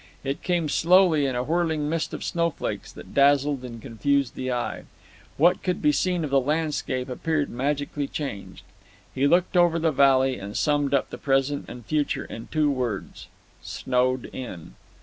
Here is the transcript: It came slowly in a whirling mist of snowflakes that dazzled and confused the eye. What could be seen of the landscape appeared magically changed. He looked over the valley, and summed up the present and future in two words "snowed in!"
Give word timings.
It 0.23 0.41
came 0.41 0.67
slowly 0.67 1.27
in 1.27 1.35
a 1.35 1.43
whirling 1.43 1.87
mist 1.87 2.11
of 2.11 2.23
snowflakes 2.23 2.91
that 2.91 3.13
dazzled 3.13 3.63
and 3.63 3.79
confused 3.79 4.33
the 4.33 4.51
eye. 4.51 4.85
What 5.37 5.61
could 5.61 5.79
be 5.79 5.91
seen 5.91 6.23
of 6.23 6.31
the 6.31 6.39
landscape 6.41 7.07
appeared 7.07 7.51
magically 7.51 8.07
changed. 8.07 8.63
He 9.13 9.27
looked 9.27 9.55
over 9.55 9.77
the 9.77 9.91
valley, 9.91 10.39
and 10.39 10.57
summed 10.57 10.95
up 10.95 11.11
the 11.11 11.19
present 11.19 11.65
and 11.67 11.85
future 11.85 12.25
in 12.25 12.47
two 12.47 12.71
words 12.71 13.27
"snowed 13.61 14.25
in!" 14.33 14.73